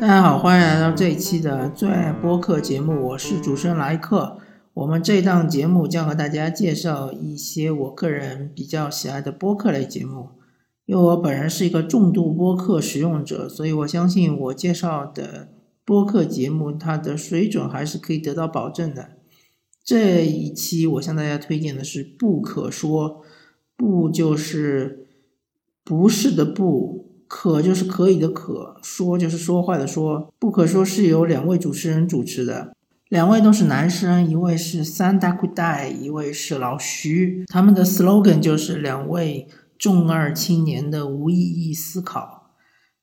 [0.00, 4.38] 大家好，欢迎来到这一期的最爱播客节目，我是主持人莱克。
[4.74, 10.28] 我们这档节目将和大家介绍一些我个人比较喜爱的播客类节目。
[10.86, 15.48] 因为我本人是一个重度播客使用者，所以我相信我介绍的
[15.84, 19.10] 播客节目它的水准还是可以得到保证的。
[19.82, 23.10] 这一期我向大家推荐的是《不可说》，
[23.76, 25.08] 不就是
[25.82, 27.07] 不是的不。
[27.28, 30.32] 可就是可以的可，说就是说话的说。
[30.38, 32.74] 不可说是由两位主持人主持的，
[33.10, 37.44] 两位都是男生，一位是三大裤带，一位是老徐。
[37.46, 39.46] 他们的 slogan 就是两位
[39.78, 42.54] 重二青年的无意义思考。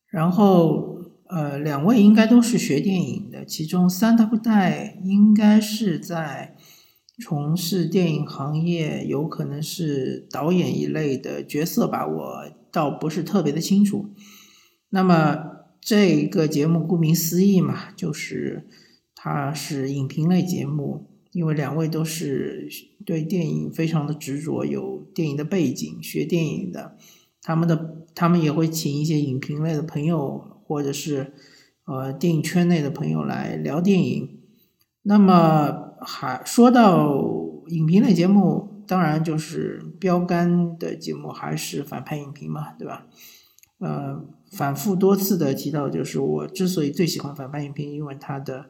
[0.09, 0.97] 然后，
[1.29, 6.54] 呃，两位应该都是学电影的，其中三大裤带应该是在
[7.23, 12.45] 从事电影行业，有可能是导演一类的角色吧，我。
[12.75, 14.09] 倒不是特别的清楚。
[14.89, 15.37] 那么
[15.79, 18.67] 这个节目顾名思义嘛，就是
[19.15, 22.67] 它是影评类节目，因为两位都是
[23.05, 26.97] 对电影非常的执着，有电影的背景，学电影的，
[27.41, 31.31] 他们的他们也会请一些影评类的朋友，或者是
[31.85, 34.41] 呃电影圈内的朋友来聊电影。
[35.03, 37.19] 那么还说到
[37.67, 38.71] 影评类节目。
[38.87, 43.07] 当然，就是标杆的节目还是反派影评嘛，对吧？
[43.79, 48.67] 呃，反复多次的提到，就是我之所以最喜欢反派影评，因为它的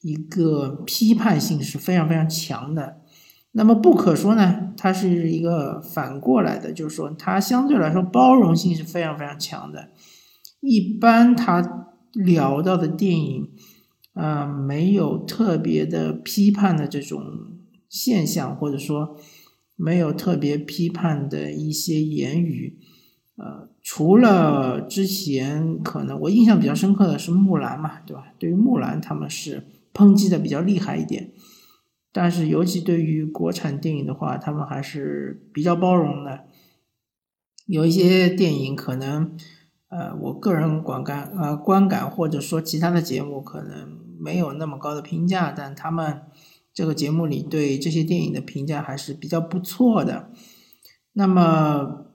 [0.00, 3.02] 一个批判性是非常非常强的。
[3.52, 9.90] 那么不可说呢，它是一个反过来的，就是说它相对来说包容性是非常非常强的。
[10.60, 13.50] 一般他聊到的电影，
[14.20, 17.22] 呃，没有特别的批判的这种
[17.88, 19.16] 现象，或者说。
[19.82, 22.78] 没有特别批判的一些言语，
[23.36, 28.26] 呃，除了之前可能我印象比较深刻的是木兰嘛，对吧？
[28.38, 31.30] 对于木兰，他们是抨击的比较厉害一点，
[32.12, 36.44] 但是尤其对于国产电影的话，他们还是比较包容的。
[37.64, 39.34] 有一些电影可能，
[39.88, 46.22] 呃，我个人观感呃观感或者说其他的节目可能没有那么高的评价，但他们。
[46.72, 50.30] 这个节目里对这些电影的评价还是比较不错的。
[51.14, 52.06] 那么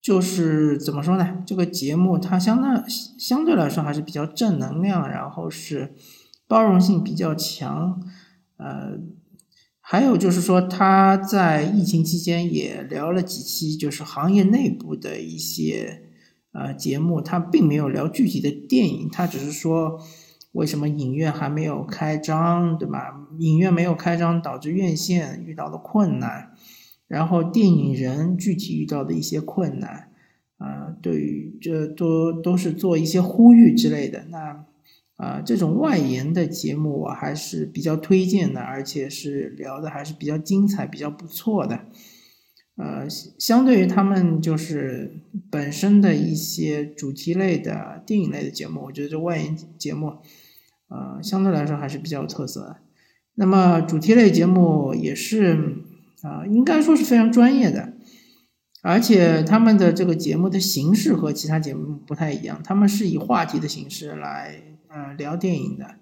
[0.00, 1.42] 就是怎么说呢？
[1.46, 5.94] 这个节目它相当相对来说还是比较正能量，然后是
[6.46, 7.98] 包容性比较强。
[8.58, 8.98] 呃，
[9.80, 16.02] 还有就是说他在疫情期间也聊了几期，就是行业内部的一些
[16.52, 19.98] 呃节目，他并没有聊具体的电影，他只是说。
[20.54, 23.28] 为什么影院还没有开张，对吧？
[23.40, 26.52] 影院没有开张导致院线遇到的困难，
[27.08, 30.10] 然后电影人具体遇到的一些困难，
[30.58, 34.26] 啊，对于这都都是做一些呼吁之类的。
[34.30, 34.64] 那
[35.16, 41.86] 啊，这种外延的节目我还是比较推荐的，而且是聊的还是比较精彩、比较不错的。
[42.76, 50.12] 呃，相对于他们就是本身的一些主题类的电影类的节目，我觉得这外延节目。
[50.94, 52.76] 呃，相对来说还是比较有特色的。
[53.34, 55.82] 那么主题类节目也是
[56.22, 57.94] 啊，应该说是非常专业的，
[58.80, 64.54] 而且他们的这个节目的形式和其他节目不太一样，他们是以话题的形式来
[64.86, 65.96] 呃聊电影的。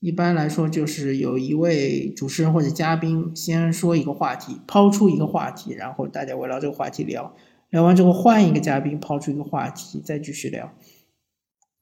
[0.00, 7.34] 一般来说，就是有一位主持人或者嘉宾先说一个话题，抛出一个话题，然后大家围绕这个话题聊，
[7.70, 10.72] 聊完之后换一个嘉宾抛出一个话题，再继续聊。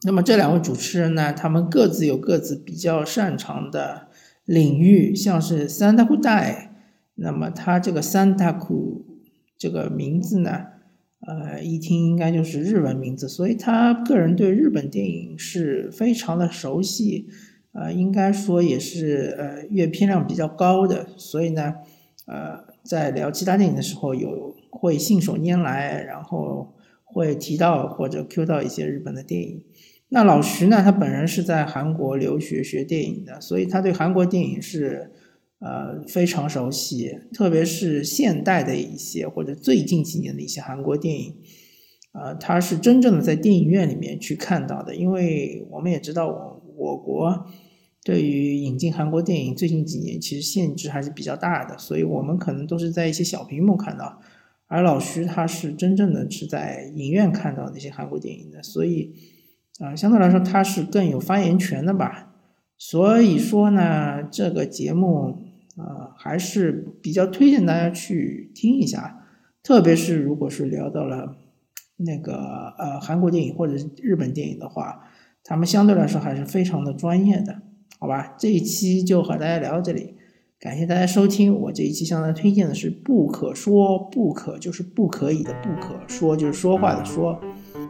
[0.03, 4.09] 那么这两位主持人呢，他们各自有各自比较擅长的
[4.45, 6.75] 领域，像是三大库代，
[7.15, 9.07] 那么他这个三大库
[9.57, 10.67] 这个名字呢，
[11.27, 17.29] 呃，一听应该就是日文名字，所以他个人对日本电影是非常的熟悉，
[17.73, 21.77] 呃，应该说也是呃阅片量比较高的，所以呢，
[22.27, 26.76] 呃，在聊其他电影的时候有会信手拈来，然后。
[27.07, 29.65] 会提到或者 Q 到一些日本的电影。
[30.09, 30.83] 那老徐呢？
[30.85, 35.11] 他本人是在韩国留学学电影的，所以他对韩国电影是
[35.59, 41.35] 呃非常熟悉，特别是现代的一些或者最近几年的一些韩国电影，
[42.13, 44.95] 呃，他是真正的在电影院里面去看到的。
[44.95, 47.45] 因为我们也知道，我我国
[48.05, 54.21] 对于引进韩国电影最近几年其实限制还是比较大的，所以我们可能都是在一些小屏幕看到。
[54.69, 59.15] 而老徐他是真正的是在影院看到那些韩国电影的，所以
[59.79, 62.35] 啊，相对来说他是更有发言权的吧。
[62.79, 65.39] 所以说呢，这个节目
[65.77, 69.25] 啊还是比较推荐大家去听一下，
[69.63, 71.37] 特别是如果是聊到了
[71.97, 75.09] 那个呃韩国电影或者是日本电影的话，
[75.43, 77.63] 他们相对来说还是非常的专业的，
[77.99, 78.35] 好吧？
[78.39, 80.17] 这一期就和大家聊到这里，
[80.59, 81.55] 感谢大家收听。
[81.55, 87.39] 我这一期向大家推荐的是《不可说不可》，就是不可以的不可说，就是说话的说。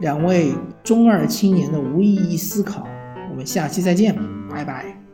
[0.01, 0.51] 两位
[0.83, 2.85] 中二青年的无意义思考，
[3.31, 4.13] 我们下期再见，
[4.49, 5.06] 拜拜。